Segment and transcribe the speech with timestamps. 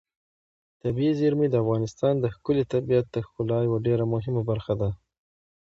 [0.81, 4.89] طبیعي زیرمې د افغانستان د ښكلي طبیعت د ښکلا یوه ډېره مهمه برخه ده.